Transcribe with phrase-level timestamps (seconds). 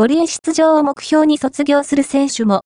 [0.00, 2.62] 五輪出場を目標に卒業する選手も。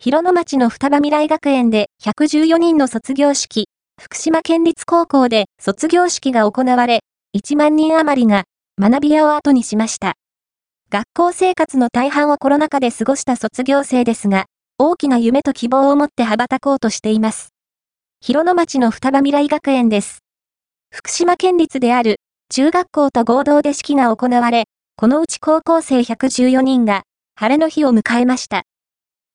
[0.00, 3.68] 広野町の双葉未来学園で114人の卒業式、
[4.02, 7.04] 福島県立高校で卒業式が行われ、
[7.38, 8.46] 1万人余りが
[8.80, 10.14] 学び屋を後にしました。
[10.90, 14.46] 学校生活の大半をコロナ禍で過ごした卒業生ですが、
[14.76, 17.50] 大きな夢と希望を持って羽ばたこうとしています。
[18.20, 20.24] 広野町の双葉未来学園です。
[20.92, 22.16] 福島県立である
[22.52, 24.64] 中学校と合同で式が行われ、
[24.98, 27.02] このうち高校生114人が
[27.34, 28.62] 晴れの日を迎えました。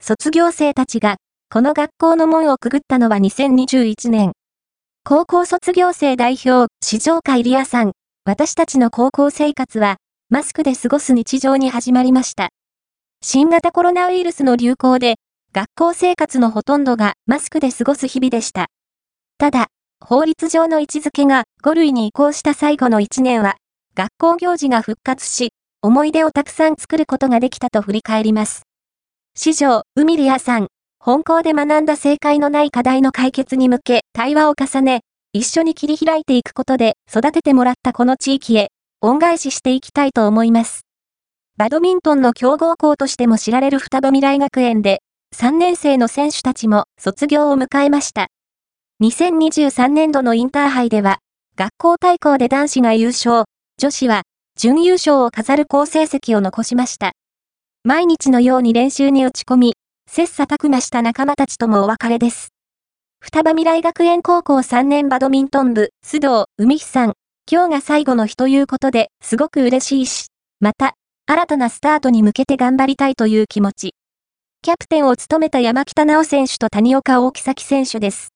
[0.02, 1.18] 卒業生たちが
[1.52, 4.32] この学校の門をくぐったのは2021年。
[5.04, 7.92] 高校卒業生代表、市場会リアさん、
[8.26, 9.98] 私たちの高校生活は、
[10.30, 12.50] マスクで過ごす日常に始まりました。
[13.22, 15.16] 新型コロナウイルスの流行で、
[15.54, 18.66] 学校生活のほとんどがマスクで過ごす日々でした。
[19.38, 19.68] ただ、
[20.04, 23.58] 法律上の位置づけが5類に移行した最後の1年は、
[23.94, 28.62] 学校行事が復活し、思い出をたくさん作ることができたと振り返ります。
[29.36, 30.68] 市場、海リアさん、
[30.98, 35.02] 本校で学んだ正解のない課題の解決に向け、対話を重ね、
[35.34, 38.70] 一緒に切り開いていくことで育ててもらったこの地域へ、
[39.02, 40.86] 恩返ししていきたいと思います。
[41.58, 45.02] バドミントンの強豪校としても知られる双葉未来学園で、
[45.36, 48.28] 3年生の選手たちも卒業を迎えました。
[49.02, 51.20] 2023年度のインターハイでは、
[51.58, 53.46] 学校対抗で男子が優勝、
[53.82, 54.22] 女子は
[54.60, 57.14] 準優勝を飾る好成績を残しました。
[57.84, 59.74] 毎日のように練習に打ち込み、
[60.08, 62.50] 切磋琢磨した仲間たちともお別れです。
[63.20, 67.14] 双葉未来学園高校3年バドミントン部、須藤海日さん、
[67.52, 70.28] 今日が最後の日ということですごく嬉しいし、
[70.60, 70.94] また、
[71.26, 73.96] 新たなスタートに向けて頑張りたいという気持ち。
[74.62, 78.28] キャプテンを務めた山北直選手と谷岡大木崎選手です。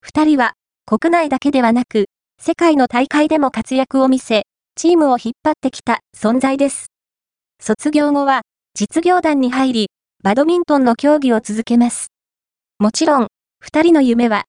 [0.00, 0.54] 二人は、
[0.86, 2.06] 国内だけではなく、
[2.40, 4.42] 世界の大会でも活躍を見せ、
[4.74, 6.86] チームを引っ張ってきた存在です。
[7.60, 8.42] 卒業後は、
[8.74, 9.86] 実業団に入り、
[10.24, 12.08] バドミントンの競技を続けます。
[12.78, 13.28] もちろん、
[13.60, 14.44] 二人の夢は、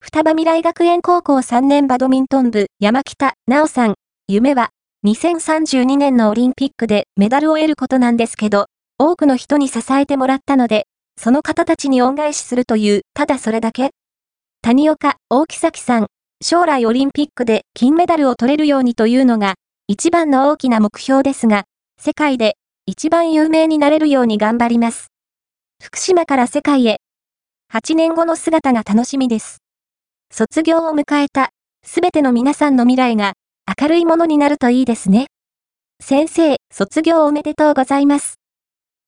[0.00, 3.94] 双葉未来学園高校3年バドミントン部山北直さん、
[4.28, 4.68] 夢は、
[5.04, 8.66] 2032年のオリンピックでメダルを得ることなんですけど、
[8.98, 10.86] 多くの人に支えてもらったので、
[11.18, 13.90] その方たちに恩返しするという、ただそれだけ
[14.62, 16.06] 谷岡、大木崎さん、
[16.44, 19.54] 将来オリンピックで金メダルを取れるようにというのが、
[19.88, 21.64] 一番の大きな目標ですが、
[21.98, 25.08] 世界で一番有名になれるように頑張ります。
[25.82, 27.00] 福島から世界へ。
[27.72, 29.58] 8年後の姿が楽しみです。
[30.30, 31.50] 卒業を迎えた、
[31.84, 33.32] すべての皆さんの未来が
[33.80, 35.26] 明るいものになるといいですね。
[36.00, 38.45] 先生、卒業おめでとうございます。